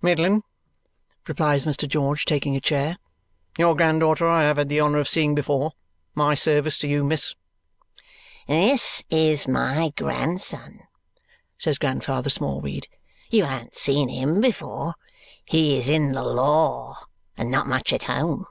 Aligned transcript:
"Middling," 0.00 0.44
replies 1.26 1.64
Mr. 1.64 1.88
George, 1.88 2.24
taking 2.24 2.54
a 2.54 2.60
chair. 2.60 2.98
"Your 3.58 3.74
granddaughter 3.74 4.28
I 4.28 4.44
have 4.44 4.56
had 4.56 4.68
the 4.68 4.80
honour 4.80 4.98
of 5.00 5.08
seeing 5.08 5.34
before; 5.34 5.72
my 6.14 6.36
service 6.36 6.78
to 6.78 6.86
you, 6.86 7.02
miss." 7.02 7.34
"This 8.46 9.02
is 9.10 9.48
my 9.48 9.92
grandson," 9.96 10.82
says 11.58 11.78
Grandfather 11.78 12.30
Smallweed. 12.30 12.86
"You 13.28 13.44
ha'n't 13.46 13.74
seen 13.74 14.08
him 14.08 14.40
before. 14.40 14.94
He 15.46 15.76
is 15.76 15.88
in 15.88 16.12
the 16.12 16.22
law 16.22 17.00
and 17.36 17.50
not 17.50 17.66
much 17.66 17.92
at 17.92 18.04
home." 18.04 18.46